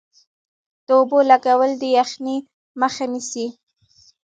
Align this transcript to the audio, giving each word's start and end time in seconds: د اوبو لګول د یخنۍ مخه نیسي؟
د 0.85 0.87
اوبو 0.97 1.19
لګول 1.31 1.71
د 1.77 1.83
یخنۍ 1.97 2.37
مخه 2.81 3.05
نیسي؟ 3.11 3.45